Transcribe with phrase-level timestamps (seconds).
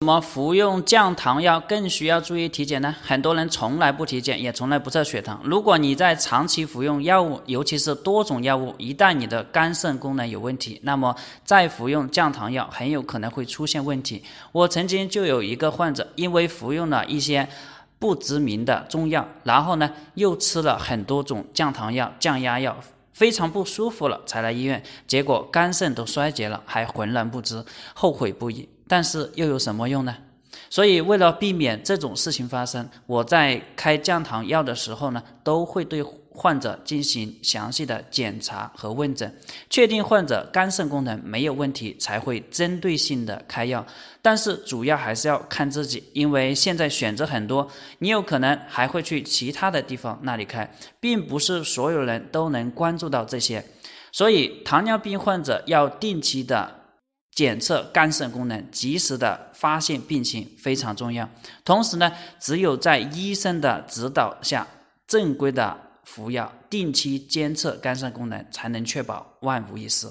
[0.00, 2.94] 怎么服用降糖药更需要注意体检呢？
[3.02, 5.40] 很多人从来不体检，也从来不测血糖。
[5.42, 14.22] 如果你在长期服用药物，尤其是多种药物，一旦你的肝肾功能有问题，那么再服用降糖药很有可能会出现问题。
[14.52, 17.48] 我曾经就有一个患者，因为服用了一些
[17.98, 22.76] 不知名的中药，然后呢又吃了很多种降糖药、降压药，
[23.12, 28.68] 非常不舒服了，才来医院，结果肝肾都衰竭了，还浑然不知，后悔不已。
[28.88, 30.16] 但是又有什么用呢？
[30.70, 39.34] 所以为了避免这种事情发生，我在开降糖药的时候呢，都会对患者进行详细的检查和问诊，
[39.70, 43.84] 确定患者肝肾功能没有问题，才会针对性的开药。
[44.20, 47.66] 但是主要还是要看自己，因为现在选择很多，
[48.00, 53.64] 你有可能还会去其他的地方那里开，并不是所有人都能关注到这些。
[54.12, 56.77] 所以糖尿病患者要定期的。
[57.38, 61.28] 检测肝肾功能，及时的发现病情非常重要。
[61.64, 64.66] 同时呢，只有在医生的指导下，
[65.06, 70.08] 正规的服药，定期监测肝肾功能，才能确保万无一失。